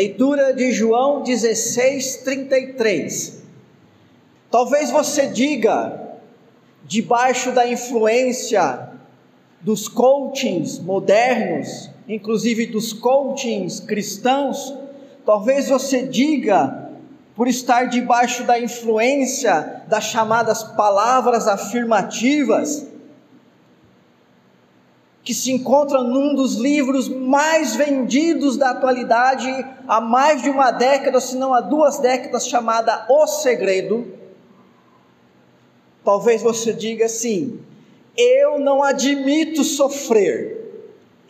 [0.00, 3.42] Leitura de João 16, 33.
[4.50, 6.16] Talvez você diga,
[6.86, 8.88] debaixo da influência
[9.60, 14.74] dos coachings modernos, inclusive dos coachings cristãos,
[15.26, 16.88] talvez você diga,
[17.36, 22.86] por estar debaixo da influência das chamadas palavras afirmativas,
[25.22, 29.48] que se encontra num dos livros mais vendidos da atualidade
[29.86, 34.06] há mais de uma década, se não há duas décadas, chamada O Segredo.
[36.02, 37.60] Talvez você diga assim:
[38.16, 40.58] eu não admito sofrer.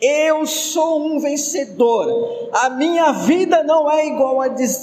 [0.01, 2.49] Eu sou um vencedor.
[2.53, 4.39] A minha vida não é igual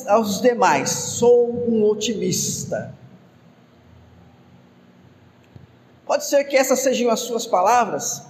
[0.07, 0.91] aos demais.
[0.91, 2.95] Sou um otimista.
[6.07, 8.23] Pode ser que essas sejam as suas palavras,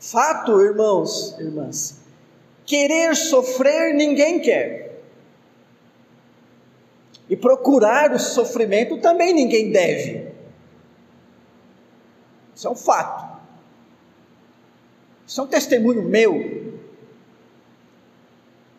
[0.00, 2.00] Fato, irmãos, irmãs,
[2.64, 5.02] querer sofrer ninguém quer.
[7.28, 10.30] E procurar o sofrimento também ninguém deve.
[12.56, 13.38] Isso é um fato.
[15.26, 16.78] Isso é um testemunho meu.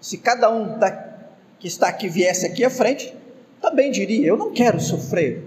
[0.02, 0.80] Se cada um
[1.60, 3.16] que está aqui viesse aqui à frente,
[3.62, 5.44] também diria: Eu não quero sofrer.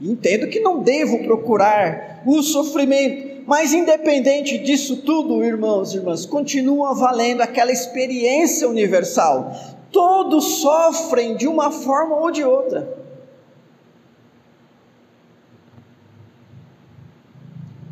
[0.00, 6.26] E entendo que não devo procurar o sofrimento, mas independente disso tudo, irmãos e irmãs,
[6.26, 9.52] continua valendo aquela experiência universal.
[9.92, 13.06] Todos sofrem de uma forma ou de outra.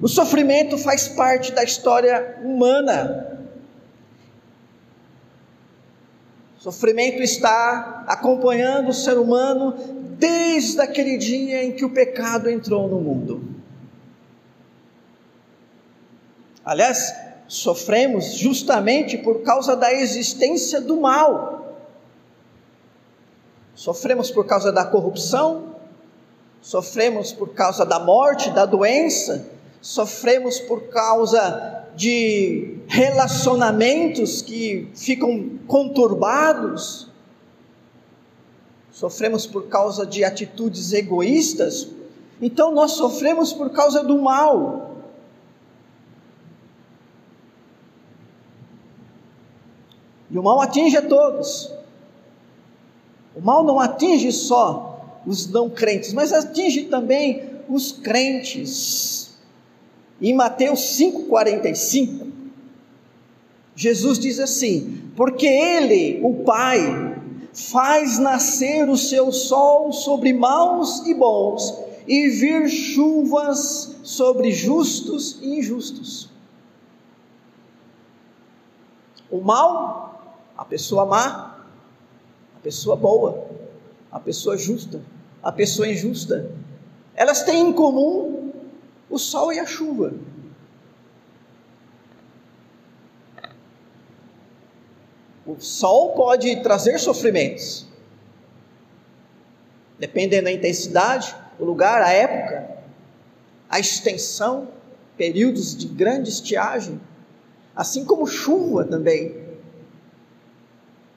[0.03, 3.47] O sofrimento faz parte da história humana.
[6.59, 9.73] O sofrimento está acompanhando o ser humano
[10.19, 13.54] desde aquele dia em que o pecado entrou no mundo.
[16.64, 17.14] Aliás,
[17.47, 21.77] sofremos justamente por causa da existência do mal.
[23.75, 25.75] Sofremos por causa da corrupção,
[26.63, 29.47] sofremos por causa da morte, da doença,
[29.80, 37.08] sofremos por causa de relacionamentos que ficam conturbados,
[38.91, 41.89] sofremos por causa de atitudes egoístas.
[42.41, 44.94] Então nós sofremos por causa do mal.
[50.34, 51.70] E o mal atinge a todos.
[53.36, 59.33] O mal não atinge só os não crentes, mas atinge também os crentes.
[60.20, 62.27] Em Mateus 5,45,
[63.77, 66.80] Jesus diz assim: Porque Ele, o Pai,
[67.52, 71.78] faz nascer o seu sol sobre maus e bons,
[72.08, 76.28] e vir chuvas sobre justos e injustos.
[79.30, 80.14] O mal
[80.57, 81.67] a pessoa má,
[82.57, 83.48] a pessoa boa,
[84.11, 85.01] a pessoa justa,
[85.42, 86.51] a pessoa injusta.
[87.15, 88.53] Elas têm em comum
[89.11, 90.14] o sol e a chuva.
[95.47, 97.87] O sol pode trazer sofrimentos,
[99.98, 102.79] dependendo da intensidade, o lugar, a época,
[103.69, 104.69] a extensão,
[105.17, 107.01] períodos de grande estiagem,
[107.77, 109.45] assim como chuva também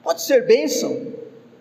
[0.08, 1.02] pode ser bênção,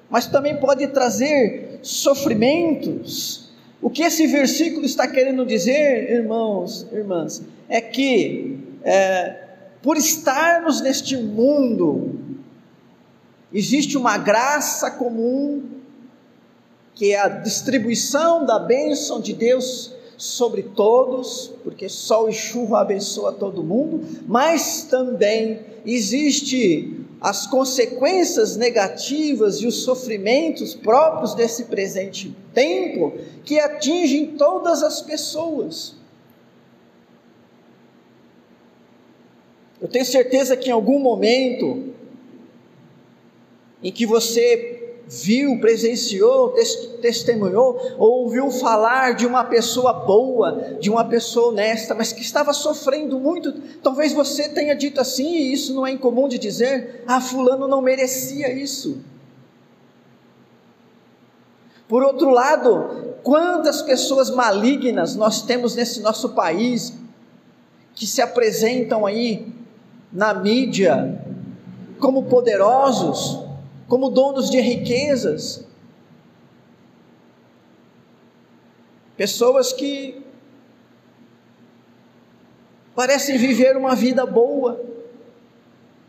[0.10, 3.50] mas também pode trazer sofrimentos.
[3.82, 9.36] O que esse versículo está querendo dizer, irmãos, irmãs, é que é,
[9.82, 12.18] por estarmos neste mundo,
[13.52, 15.64] existe uma graça comum,
[16.96, 23.34] que é a distribuição da bênção de Deus sobre todos, porque sol e chuva abençoa
[23.34, 33.14] todo mundo, mas também existe as consequências negativas e os sofrimentos próprios desse presente tempo
[33.44, 35.96] que atingem todas as pessoas.
[39.82, 41.94] Eu tenho certeza que em algum momento
[43.82, 44.77] em que você
[45.10, 46.54] viu, presenciou,
[47.02, 52.54] testemunhou, ou ouviu falar de uma pessoa boa, de uma pessoa honesta, mas que estava
[52.54, 53.54] sofrendo muito.
[53.82, 57.82] Talvez você tenha dito assim, e isso não é incomum de dizer: ah, Fulano não
[57.82, 58.98] merecia isso.
[61.88, 66.94] Por outro lado, quantas pessoas malignas nós temos nesse nosso país
[67.96, 69.48] que se apresentam aí
[70.12, 71.24] na mídia
[71.98, 73.47] como poderosos,
[73.88, 75.66] como donos de riquezas,
[79.16, 80.22] pessoas que
[82.96, 84.84] parecem viver uma vida boa,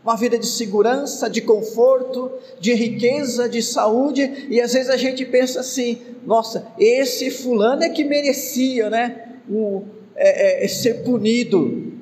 [0.03, 5.25] uma vida de segurança, de conforto, de riqueza, de saúde, e às vezes a gente
[5.25, 9.37] pensa assim: nossa, esse fulano é que merecia, né?
[9.49, 9.83] O,
[10.15, 11.93] é, é, ser punido.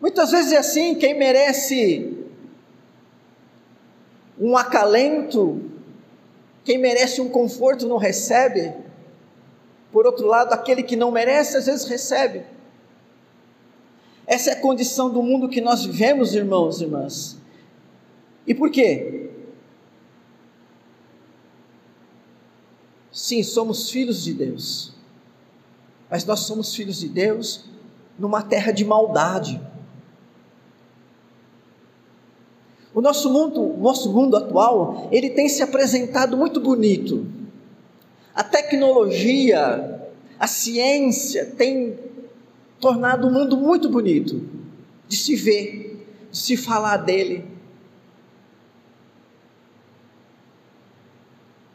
[0.00, 2.25] Muitas vezes é assim: quem merece
[4.38, 5.62] um acalento,
[6.64, 8.72] quem merece um conforto não recebe.
[9.92, 12.44] Por outro lado, aquele que não merece, às vezes recebe.
[14.26, 17.36] Essa é a condição do mundo que nós vivemos, irmãos e irmãs.
[18.46, 19.30] E por quê?
[23.12, 24.92] Sim, somos filhos de Deus.
[26.10, 27.64] Mas nós somos filhos de Deus
[28.18, 29.60] numa terra de maldade.
[32.96, 37.26] O nosso mundo, o nosso mundo atual, ele tem se apresentado muito bonito.
[38.34, 40.08] A tecnologia,
[40.40, 41.98] a ciência tem
[42.80, 44.48] tornado o mundo muito bonito
[45.06, 47.44] de se ver, de se falar dele.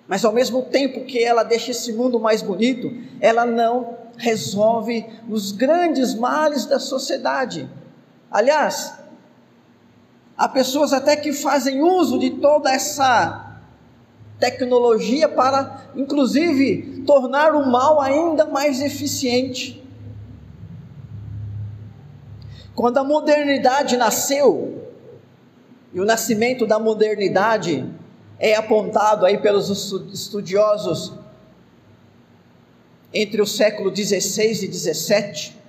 [0.07, 5.51] Mas ao mesmo tempo que ela deixa esse mundo mais bonito, ela não resolve os
[5.51, 7.69] grandes males da sociedade.
[8.31, 9.00] Aliás,
[10.37, 13.59] há pessoas até que fazem uso de toda essa
[14.39, 19.81] tecnologia para, inclusive, tornar o mal ainda mais eficiente.
[22.73, 24.81] Quando a modernidade nasceu,
[25.93, 27.85] e o nascimento da modernidade
[28.39, 29.69] é apontado aí pelos
[30.11, 31.13] estudiosos
[33.13, 35.60] entre o século 16 e 17.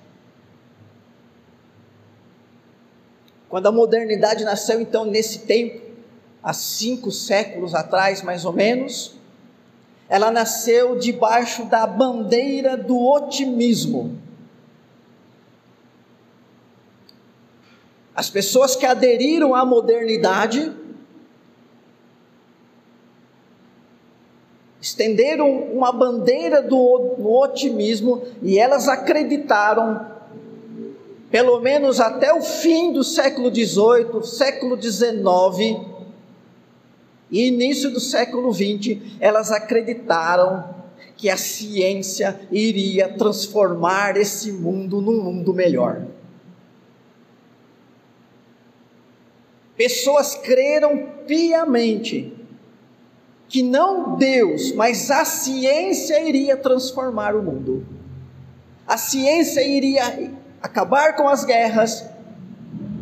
[3.52, 5.78] Quando a modernidade nasceu, então, nesse tempo,
[6.42, 9.14] há cinco séculos atrás, mais ou menos,
[10.08, 14.18] ela nasceu debaixo da bandeira do otimismo.
[18.16, 20.72] As pessoas que aderiram à modernidade
[24.80, 30.11] estenderam uma bandeira do, do otimismo e elas acreditaram,
[31.32, 35.80] pelo menos até o fim do século XVIII, século XIX
[37.30, 40.62] e início do século XX, elas acreditaram
[41.16, 46.04] que a ciência iria transformar esse mundo num mundo melhor.
[49.74, 52.30] Pessoas creram piamente
[53.48, 57.86] que não Deus, mas a ciência iria transformar o mundo.
[58.86, 62.08] A ciência iria acabar com as guerras,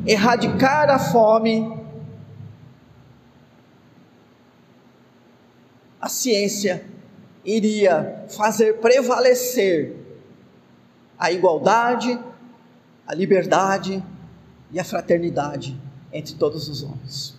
[0.07, 1.79] erradicar a fome.
[6.01, 6.85] A ciência
[7.45, 9.97] iria fazer prevalecer
[11.19, 12.19] a igualdade,
[13.07, 14.03] a liberdade
[14.71, 15.79] e a fraternidade
[16.11, 17.39] entre todos os homens.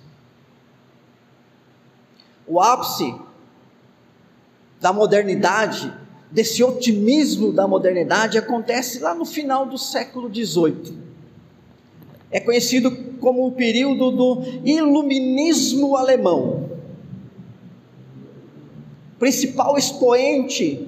[2.45, 3.19] O ápice
[4.79, 5.91] da modernidade,
[6.31, 10.97] desse otimismo da modernidade, acontece lá no final do século XVIII.
[12.31, 16.69] É conhecido como o período do iluminismo alemão.
[19.19, 20.87] Principal expoente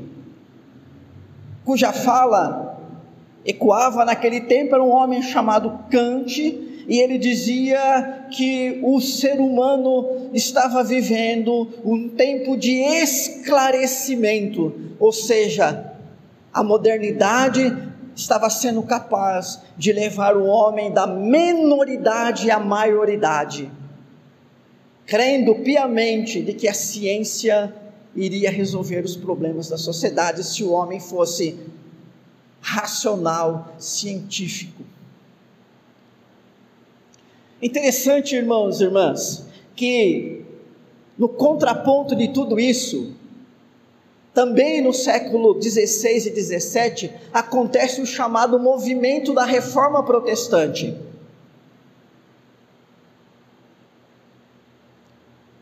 [1.65, 2.81] cuja fala
[3.45, 10.29] ecoava naquele tempo era um homem chamado Kant, e ele dizia que o ser humano
[10.33, 15.93] estava vivendo um tempo de esclarecimento, ou seja,
[16.53, 17.75] a modernidade
[18.15, 23.71] estava sendo capaz de levar o homem da menoridade à maioridade,
[25.05, 27.73] crendo piamente de que a ciência
[28.15, 31.57] iria resolver os problemas da sociedade se o homem fosse
[32.61, 34.92] racional, científico.
[37.63, 40.43] Interessante, irmãos e irmãs, que
[41.17, 43.13] no contraponto de tudo isso,
[44.33, 50.93] também no século 16 e 17, acontece o chamado movimento da reforma protestante.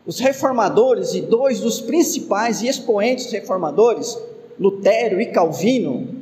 [0.04, 4.18] Os reformadores e dois dos principais e expoentes reformadores,
[4.58, 6.20] Lutero e Calvino,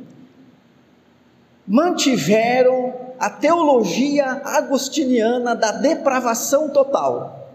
[1.65, 7.53] mantiveram a teologia agostiniana da depravação total.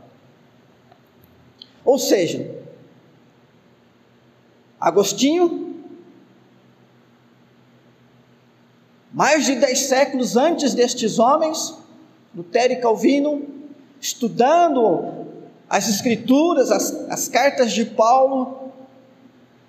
[1.85, 2.49] Ou seja,
[4.81, 5.75] Agostinho,
[9.13, 11.77] mais de dez séculos antes destes homens,
[12.33, 13.43] Lutero e Calvino,
[14.01, 15.27] estudando
[15.69, 18.71] as Escrituras, as, as cartas de Paulo,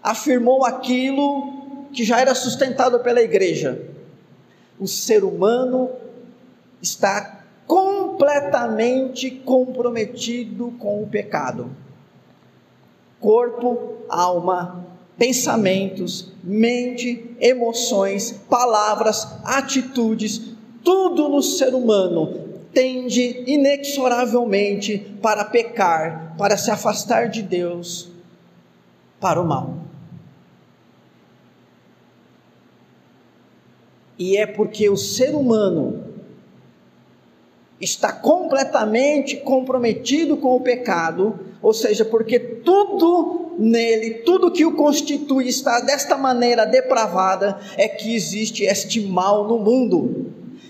[0.04, 3.97] afirmou aquilo que já era sustentado pela igreja
[4.80, 5.90] o ser humano
[6.82, 11.70] está completamente comprometido com o pecado.
[13.20, 14.86] Corpo, alma,
[15.18, 20.54] pensamentos, mente, emoções, palavras, atitudes,
[20.84, 28.10] tudo no ser humano tende inexoravelmente para pecar, para se afastar de Deus,
[29.20, 29.87] para o mal.
[34.18, 36.04] E é porque o ser humano
[37.80, 45.48] está completamente comprometido com o pecado, ou seja, porque tudo nele, tudo que o constitui
[45.48, 50.28] está desta maneira depravada, é que existe este mal no mundo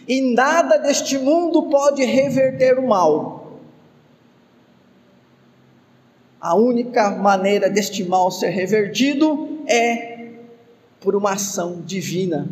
[0.07, 3.59] e nada deste mundo pode reverter o mal.
[6.39, 10.29] A única maneira deste mal ser revertido é
[11.01, 12.47] por uma ação divina.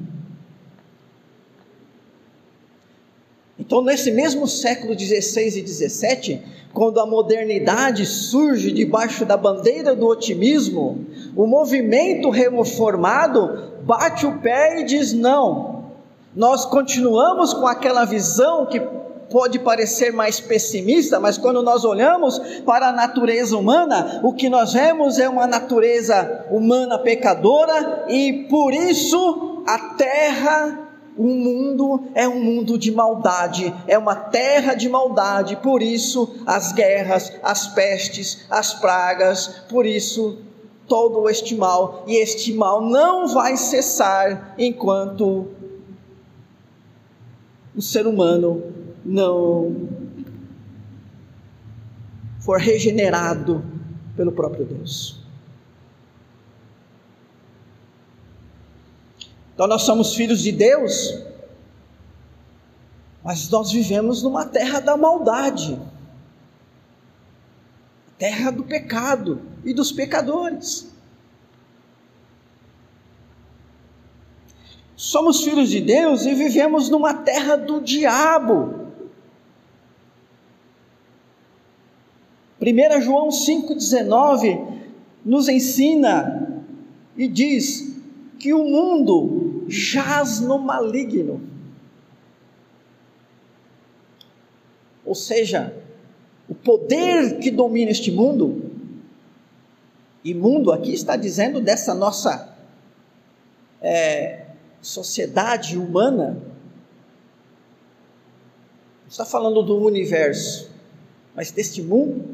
[3.57, 6.41] Então, nesse mesmo século 16 e 17,
[6.73, 14.81] quando a modernidade surge debaixo da bandeira do otimismo, o movimento reformado bate o pé
[14.81, 15.85] e diz: não,
[16.35, 18.81] nós continuamos com aquela visão que
[19.31, 24.73] pode parecer mais pessimista, mas quando nós olhamos para a natureza humana, o que nós
[24.73, 30.84] vemos é uma natureza humana pecadora e por isso a terra
[31.17, 36.73] o mundo é um mundo de maldade, é uma terra de maldade, por isso as
[36.73, 40.39] guerras, as pestes, as pragas, por isso
[40.87, 45.47] todo este mal, e este mal não vai cessar enquanto
[47.75, 48.63] o ser humano
[49.03, 49.89] não
[52.39, 53.63] for regenerado
[54.15, 55.24] pelo próprio Deus.
[59.55, 61.17] Então nós somos filhos de Deus,
[63.23, 65.79] mas nós vivemos numa terra da maldade,
[68.17, 70.93] terra do pecado e dos pecadores.
[74.97, 78.91] Somos filhos de Deus e vivemos numa terra do diabo.
[82.61, 84.79] 1 João 5,19
[85.23, 86.61] nos ensina
[87.15, 87.95] e diz
[88.39, 91.41] que o mundo jaz no maligno.
[95.05, 95.73] Ou seja,
[96.49, 98.71] o poder que domina este mundo,
[100.23, 102.57] e mundo aqui está dizendo dessa nossa
[103.81, 104.47] é,
[104.81, 106.41] sociedade humana,
[109.07, 110.71] está falando do universo,
[111.35, 112.33] mas deste mundo.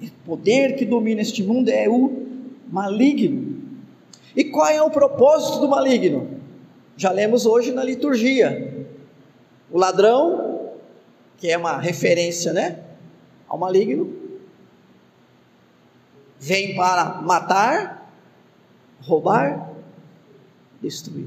[0.00, 2.26] O poder que domina este mundo é o
[2.70, 3.37] maligno.
[4.38, 6.40] E qual é o propósito do maligno?
[6.96, 8.86] Já lemos hoje na liturgia.
[9.68, 10.74] O ladrão,
[11.38, 12.78] que é uma referência, né,
[13.48, 14.16] ao maligno,
[16.38, 18.12] vem para matar,
[19.00, 19.72] roubar,
[20.80, 21.26] destruir.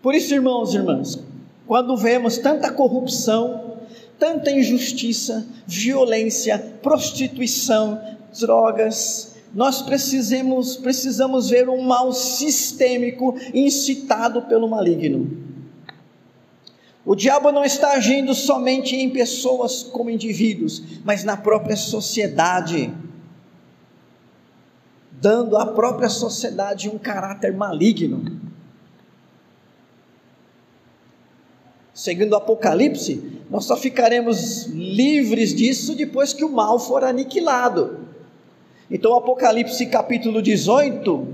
[0.00, 1.22] Por isso, irmãos e irmãs,
[1.66, 3.76] quando vemos tanta corrupção,
[4.18, 8.00] tanta injustiça, violência, prostituição,
[8.38, 15.38] drogas, nós precisamos, precisamos ver um mal sistêmico incitado pelo maligno.
[17.04, 22.92] O diabo não está agindo somente em pessoas como indivíduos, mas na própria sociedade
[25.20, 28.40] dando à própria sociedade um caráter maligno.
[31.92, 37.98] Segundo o Apocalipse, nós só ficaremos livres disso depois que o mal for aniquilado.
[38.90, 41.28] Então, Apocalipse capítulo 18,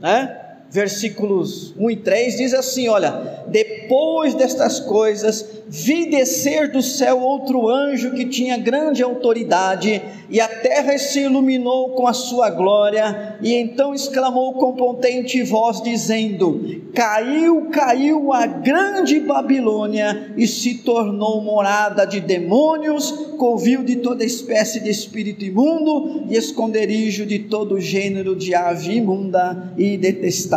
[0.00, 0.45] né?
[0.70, 7.68] Versículos 1 e 3 diz assim: Olha, depois destas coisas, vi descer do céu outro
[7.68, 13.54] anjo que tinha grande autoridade, e a terra se iluminou com a sua glória, e
[13.54, 22.04] então exclamou com potente voz, dizendo: Caiu, caiu a grande Babilônia, e se tornou morada
[22.04, 28.54] de demônios, covil de toda espécie de espírito imundo, e esconderijo de todo gênero de
[28.54, 30.55] ave imunda e detestável.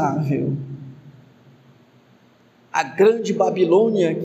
[2.71, 4.17] A grande Babilônia,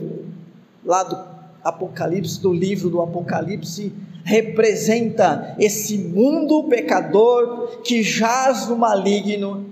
[0.83, 1.17] lá do
[1.63, 3.91] Apocalipse, do livro do Apocalipse,
[4.23, 9.69] representa esse mundo pecador que jaz no maligno.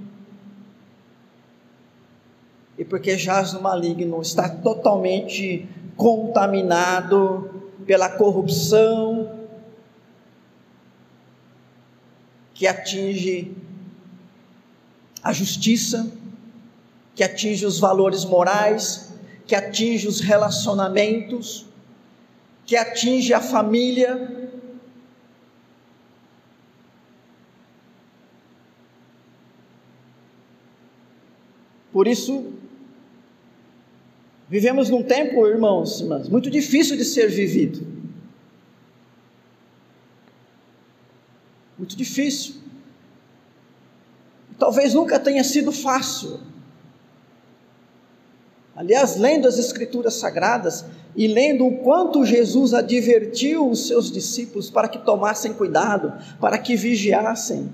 [2.77, 7.49] E porque jaz no maligno, está totalmente contaminado
[7.85, 9.43] pela corrupção
[12.53, 13.51] que atinge
[15.23, 16.11] a justiça,
[17.15, 19.13] que atinge os valores morais,
[19.47, 21.65] que atinge os relacionamentos,
[22.65, 24.51] que atinge a família.
[31.91, 32.53] Por isso,
[34.49, 37.85] vivemos num tempo, irmãos, irmãs, muito difícil de ser vivido.
[41.77, 42.62] Muito difícil.
[44.63, 46.39] Talvez nunca tenha sido fácil.
[48.73, 50.85] Aliás, lendo as Escrituras Sagradas
[51.17, 56.77] e lendo o quanto Jesus advertiu os seus discípulos para que tomassem cuidado, para que
[56.77, 57.73] vigiassem.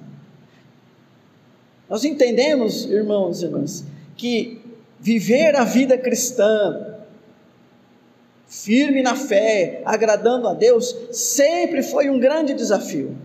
[1.87, 3.85] Nós entendemos, irmãos e irmãs,
[4.17, 4.59] que
[4.99, 6.95] viver a vida cristã,
[8.47, 13.15] firme na fé, agradando a Deus, sempre foi um grande desafio.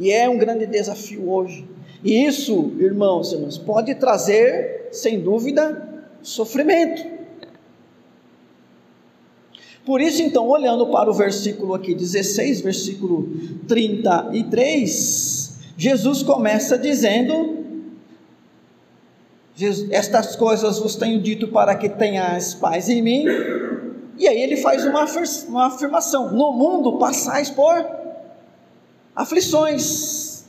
[0.00, 1.68] E é um grande desafio hoje.
[2.02, 7.04] E isso, irmãos e irmãs, pode trazer, sem dúvida, sofrimento.
[9.84, 13.28] Por isso, então, olhando para o versículo aqui 16, versículo
[13.68, 17.58] 33, Jesus começa dizendo:
[19.90, 23.26] Estas coisas vos tenho dito para que tenhais paz em mim.
[24.16, 27.99] E aí ele faz uma afirmação: No mundo passais por
[29.20, 30.44] aflições.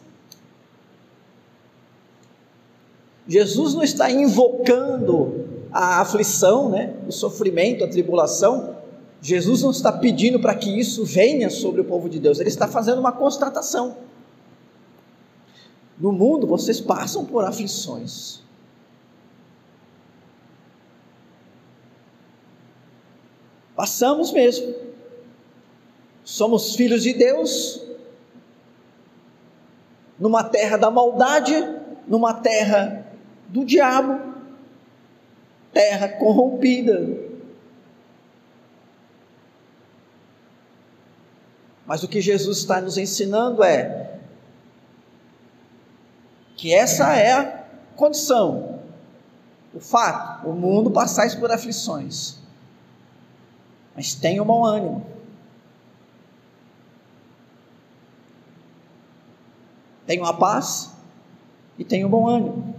[3.27, 8.75] Jesus não está invocando a aflição, né, o sofrimento, a tribulação.
[9.21, 12.67] Jesus não está pedindo para que isso venha sobre o povo de Deus, ele está
[12.67, 13.97] fazendo uma constatação.
[15.97, 18.41] No mundo vocês passam por aflições.
[23.75, 24.75] Passamos mesmo.
[26.23, 27.81] Somos filhos de Deus,
[30.21, 31.55] numa terra da maldade,
[32.07, 33.07] numa terra
[33.49, 34.21] do diabo,
[35.73, 37.07] terra corrompida.
[41.87, 44.19] Mas o que Jesus está nos ensinando é
[46.55, 48.79] que essa é a condição,
[49.73, 52.37] o fato, o mundo passais por aflições.
[53.95, 55.03] Mas tenha um bom ânimo.
[60.11, 60.91] Tenha a paz
[61.79, 62.75] e tenha um bom ânimo.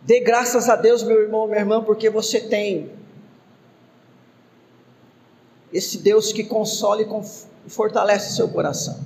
[0.00, 2.92] Dê graças a Deus, meu irmão, minha irmã, porque você tem
[5.70, 9.04] esse Deus que consola e fortalece seu coração.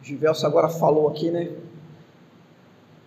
[0.00, 1.54] O Givelso agora falou aqui, né?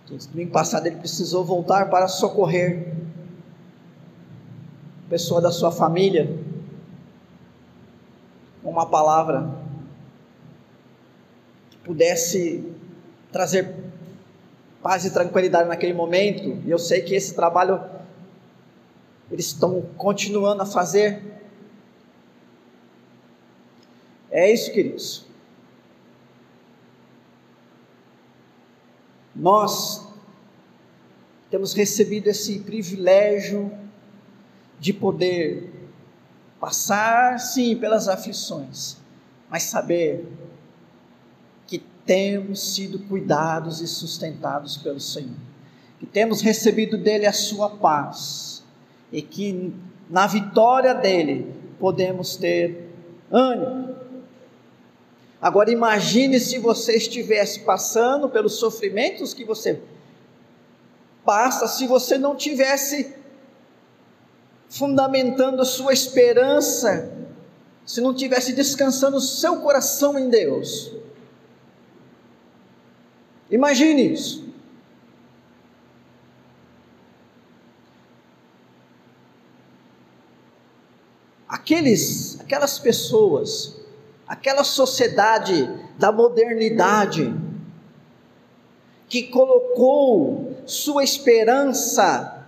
[0.06, 2.94] Que domingo passado ele precisou voltar para socorrer
[5.10, 6.38] pessoa da sua família.
[8.64, 9.50] Uma palavra
[11.84, 12.64] pudesse
[13.32, 13.76] trazer
[14.82, 17.82] paz e tranquilidade naquele momento, e eu sei que esse trabalho
[19.32, 21.22] eles estão continuando a fazer.
[24.30, 25.26] É isso, queridos.
[29.36, 30.08] Nós
[31.50, 33.72] temos recebido esse privilégio
[34.80, 35.72] de poder
[36.60, 38.98] passar, sim, pelas aflições,
[39.50, 40.26] mas saber
[42.06, 45.36] temos sido cuidados e sustentados pelo Senhor,
[46.00, 48.64] que temos recebido dele a sua paz
[49.12, 49.74] e que
[50.10, 52.92] na vitória dele podemos ter
[53.32, 53.95] ânimo.
[55.46, 59.80] Agora imagine se você estivesse passando pelos sofrimentos que você
[61.24, 63.14] passa, se você não tivesse
[64.68, 67.16] fundamentando a sua esperança,
[67.86, 70.92] se não tivesse descansando o seu coração em Deus.
[73.52, 74.50] Imagine isso.
[81.48, 83.85] Aqueles, aquelas pessoas,
[84.28, 87.34] aquela sociedade da modernidade,
[89.08, 92.48] que colocou sua esperança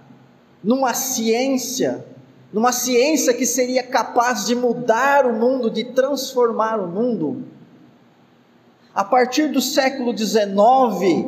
[0.64, 2.06] numa ciência,
[2.52, 7.46] numa ciência que seria capaz de mudar o mundo, de transformar o mundo,
[8.94, 11.28] a partir do século XIX,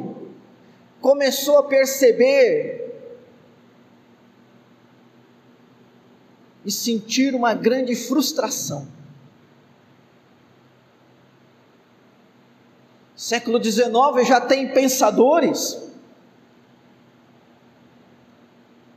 [0.99, 2.79] começou a perceber
[6.65, 8.87] e sentir uma grande frustração.
[13.19, 15.77] Século XIX já tem pensadores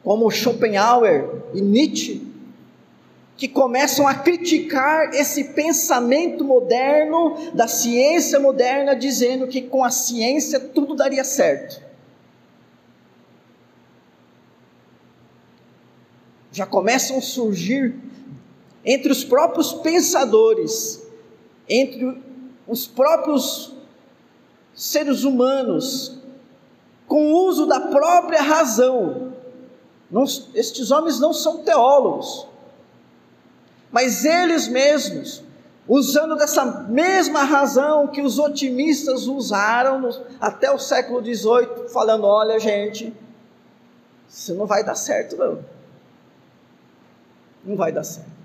[0.04, 2.24] como Schopenhauer e Nietzsche,
[3.36, 10.60] que começam a criticar esse pensamento moderno, da ciência moderna, dizendo que com a ciência
[10.60, 11.82] tudo daria certo.
[16.52, 17.96] Já começam a surgir
[18.84, 21.02] entre os próprios pensadores,
[21.68, 22.22] entre
[22.68, 23.81] os próprios
[24.82, 26.18] seres humanos,
[27.06, 29.32] com o uso da própria razão.
[30.10, 32.48] Não, estes homens não são teólogos,
[33.92, 35.44] mas eles mesmos,
[35.86, 42.58] usando dessa mesma razão que os otimistas usaram no, até o século XVIII, falando: olha,
[42.58, 43.14] gente,
[44.28, 45.64] isso não vai dar certo, não.
[47.64, 48.41] Não vai dar certo.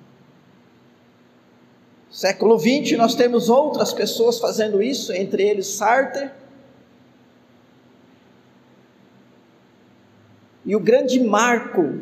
[2.09, 6.29] Século XX, nós temos outras pessoas fazendo isso, entre eles Sartre.
[10.65, 11.99] E o grande marco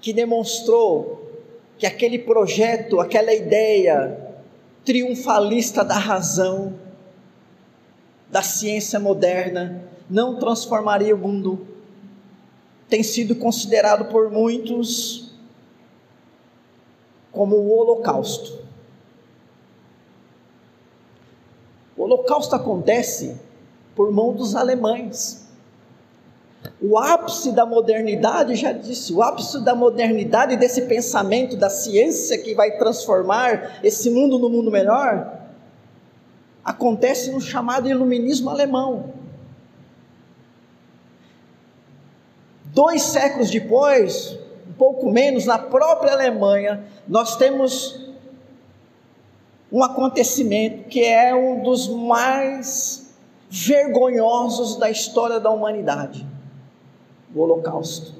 [0.00, 1.30] que demonstrou
[1.78, 4.18] que aquele projeto, aquela ideia
[4.84, 6.78] triunfalista da razão,
[8.30, 11.66] da ciência moderna, não transformaria o mundo,
[12.88, 15.25] tem sido considerado por muitos
[17.36, 18.58] como o Holocausto.
[21.94, 23.38] O Holocausto acontece
[23.94, 25.46] por mão dos alemães.
[26.80, 32.54] O ápice da modernidade, já disse, o ápice da modernidade desse pensamento da ciência que
[32.54, 35.38] vai transformar esse mundo no mundo melhor,
[36.64, 39.12] acontece no chamado iluminismo alemão.
[42.64, 44.38] Dois séculos depois,
[44.78, 48.06] pouco menos, na própria Alemanha, nós temos
[49.70, 53.14] um acontecimento que é um dos mais
[53.48, 56.26] vergonhosos da história da humanidade
[57.34, 58.14] o Holocausto.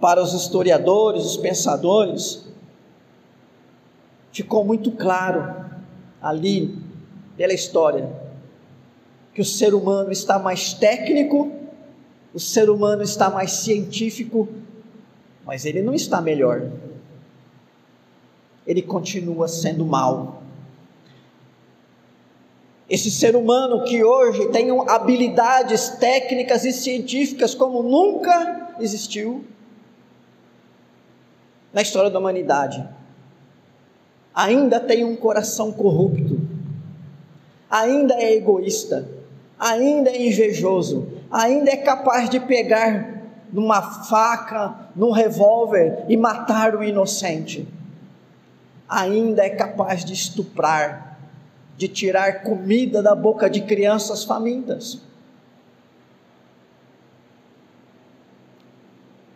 [0.00, 2.46] Para os historiadores, os pensadores,
[4.32, 5.66] ficou muito claro
[6.20, 6.78] ali
[7.36, 8.25] pela história
[9.36, 11.52] que o ser humano está mais técnico,
[12.32, 14.48] o ser humano está mais científico,
[15.44, 16.70] mas ele não está melhor.
[18.66, 20.42] Ele continua sendo mal.
[22.88, 29.44] Esse ser humano que hoje tem habilidades técnicas e científicas como nunca existiu
[31.74, 32.88] na história da humanidade,
[34.34, 36.40] ainda tem um coração corrupto,
[37.68, 39.15] ainda é egoísta,
[39.58, 43.16] ainda é invejoso, ainda é capaz de pegar
[43.52, 47.66] numa faca, num revólver e matar o inocente,
[48.88, 51.18] ainda é capaz de estuprar,
[51.76, 55.00] de tirar comida da boca de crianças famintas.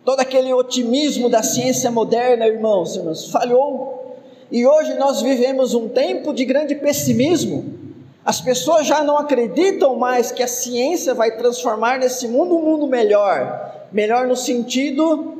[0.03, 4.17] Todo aquele otimismo da ciência moderna, irmãos, irmãos, falhou.
[4.51, 7.80] E hoje nós vivemos um tempo de grande pessimismo
[8.23, 12.87] as pessoas já não acreditam mais que a ciência vai transformar nesse mundo um mundo
[12.87, 15.37] melhor, melhor no sentido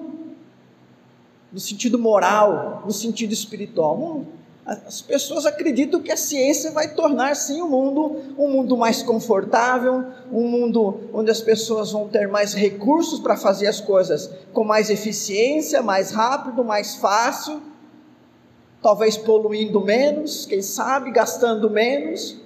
[1.51, 4.23] no sentido moral, no sentido espiritual.
[4.65, 10.05] As pessoas acreditam que a ciência vai tornar sim o mundo um mundo mais confortável,
[10.31, 14.89] um mundo onde as pessoas vão ter mais recursos para fazer as coisas com mais
[14.89, 17.61] eficiência, mais rápido, mais fácil,
[18.81, 22.39] talvez poluindo menos, quem sabe, gastando menos.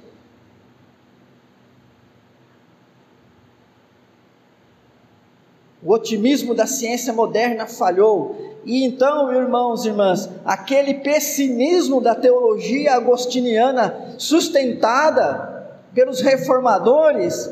[5.85, 8.57] O otimismo da ciência moderna falhou.
[8.65, 17.51] E então, irmãos e irmãs, aquele pessimismo da teologia agostiniana, sustentada pelos reformadores,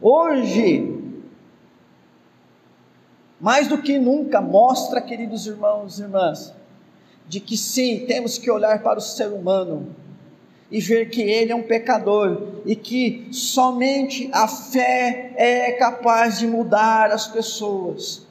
[0.00, 0.98] hoje,
[3.38, 6.54] mais do que nunca, mostra, queridos irmãos e irmãs,
[7.28, 9.94] de que sim, temos que olhar para o ser humano
[10.70, 16.46] e ver que ele é um pecador e que somente a fé é capaz de
[16.46, 18.26] mudar as pessoas.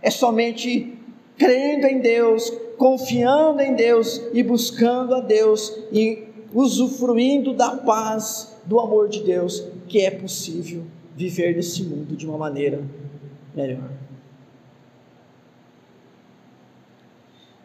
[0.00, 0.96] É somente
[1.36, 8.80] crendo em Deus, confiando em Deus e buscando a Deus e usufruindo da paz, do
[8.80, 10.84] amor de Deus, que é possível
[11.16, 12.82] viver nesse mundo de uma maneira
[13.54, 13.90] melhor.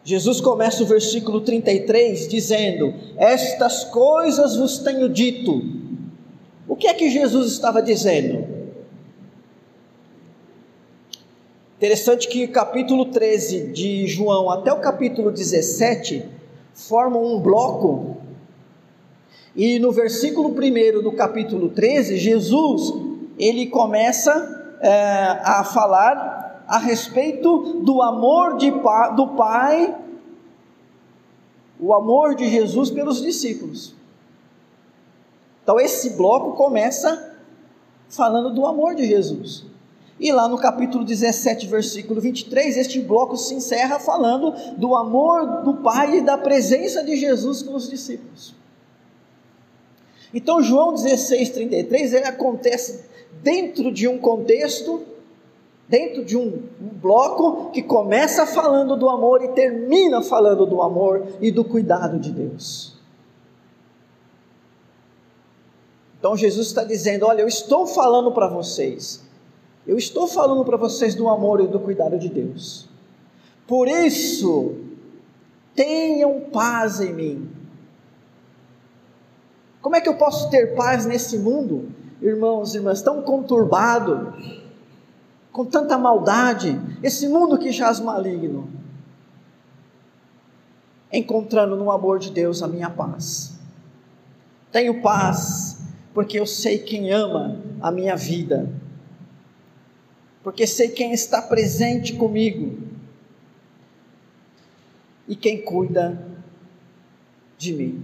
[0.02, 5.62] Jesus começa o versículo 33 dizendo: Estas coisas vos tenho dito.
[6.66, 8.60] O que é que Jesus estava dizendo?
[11.76, 16.22] Interessante que o capítulo 13 de João até o capítulo 17
[16.74, 18.18] formam um bloco
[19.56, 22.92] E no versículo 1 do capítulo 13, Jesus
[23.38, 24.90] ele começa é,
[25.42, 26.29] a falar
[26.70, 29.92] a respeito do amor de, do Pai,
[31.80, 33.92] o amor de Jesus pelos discípulos.
[35.64, 37.34] Então esse bloco começa
[38.08, 39.64] falando do amor de Jesus.
[40.20, 45.74] E lá no capítulo 17, versículo 23, este bloco se encerra falando do amor do
[45.74, 48.54] Pai e da presença de Jesus com os discípulos.
[50.32, 53.06] Então, João 16, 33, ele acontece
[53.42, 55.09] dentro de um contexto,
[55.90, 61.26] dentro de um, um bloco que começa falando do amor e termina falando do amor
[61.42, 62.94] e do cuidado de Deus.
[66.18, 69.28] Então, Jesus está dizendo: Olha, eu estou falando para vocês
[69.90, 72.88] eu estou falando para vocês do amor e do cuidado de Deus.
[73.66, 74.76] Por isso,
[75.74, 77.50] tenham paz em mim.
[79.80, 81.88] Como é que eu posso ter paz nesse mundo,
[82.22, 84.32] irmãos e irmãs, tão conturbado,
[85.52, 88.68] com tanta maldade, esse mundo que jaz maligno?
[91.12, 93.58] Encontrando no amor de Deus a minha paz.
[94.70, 95.82] Tenho paz,
[96.14, 98.68] porque eu sei quem ama a minha vida
[100.42, 102.78] porque sei quem está presente comigo
[105.28, 106.26] e quem cuida
[107.58, 108.02] de mim.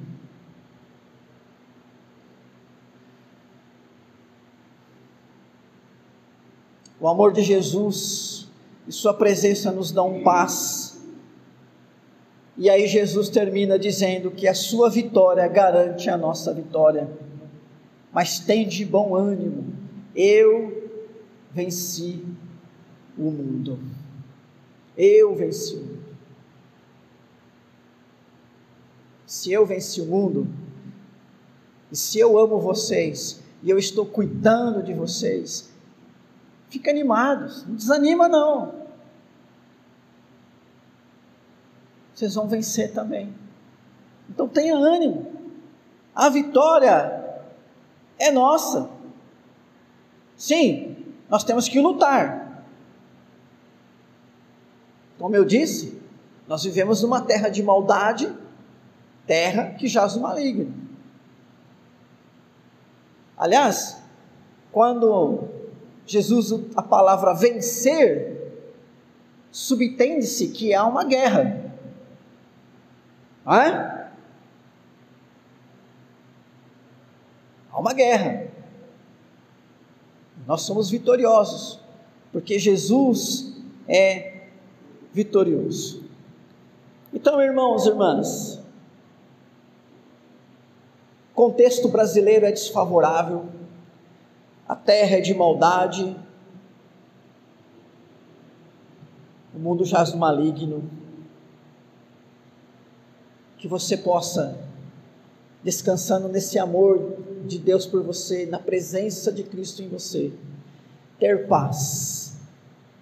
[7.00, 8.48] O amor de Jesus
[8.87, 11.00] e Sua presença nos dão paz.
[12.56, 17.11] E aí Jesus termina dizendo que a Sua vitória garante a nossa vitória.
[18.12, 19.74] Mas tem de bom ânimo.
[20.14, 20.90] Eu
[21.52, 22.24] venci
[23.18, 23.78] o mundo.
[24.96, 25.96] Eu venci o mundo.
[29.26, 30.46] Se eu venci o mundo,
[31.90, 35.68] e se eu amo vocês, e eu estou cuidando de vocês,
[36.68, 38.87] fica animados, não desanima não.
[42.14, 43.35] Vocês vão vencer também.
[44.31, 45.33] Então tenha ânimo.
[46.14, 47.40] A vitória
[48.18, 48.88] é nossa.
[50.37, 50.96] Sim,
[51.29, 52.64] nós temos que lutar.
[55.18, 56.00] Como eu disse,
[56.46, 58.35] nós vivemos numa terra de maldade,
[59.26, 60.72] terra que jaz o maligno.
[63.37, 64.02] Aliás,
[64.72, 65.56] quando
[66.07, 68.62] Jesus a palavra vencer,
[69.51, 71.75] subtende-se que há uma guerra.
[73.47, 74.07] É?
[77.71, 78.49] Há uma guerra.
[80.47, 81.81] Nós somos vitoriosos,
[82.33, 83.53] porque Jesus
[83.88, 84.47] é
[85.12, 86.05] vitorioso.
[87.12, 88.61] Então, irmãos e irmãs,
[91.35, 93.47] contexto brasileiro é desfavorável,
[94.68, 96.16] a terra é de maldade,
[99.55, 100.90] o mundo jaz no maligno.
[103.59, 104.59] Que você possa,
[105.62, 110.33] descansando nesse amor de Deus por você, na presença de Cristo em você,
[111.18, 112.37] ter paz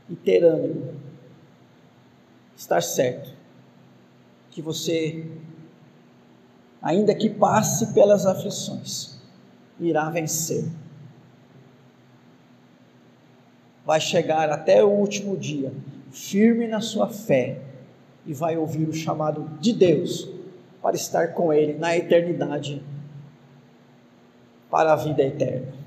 [0.09, 0.95] e ter ânimo,
[2.57, 3.35] estar certo
[4.51, 5.27] que você,
[6.81, 9.19] ainda que passe pelas aflições,
[9.81, 10.65] irá vencer.
[13.85, 15.73] Vai chegar até o último dia,
[16.11, 17.59] firme na sua fé,
[18.27, 20.29] e vai ouvir o chamado de Deus
[20.81, 22.83] para estar com Ele na eternidade
[24.71, 25.84] para a vida eterna.